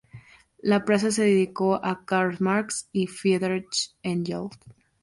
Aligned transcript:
La 0.63 0.83
plaza 0.83 1.11
se 1.11 1.21
dedicó 1.25 1.75
a 1.85 2.05
Karl 2.05 2.37
Marx 2.39 2.89
y 2.91 3.05
Friedrich 3.05 3.93
Engels. 4.01 4.57